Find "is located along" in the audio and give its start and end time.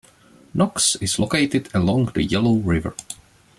0.95-2.05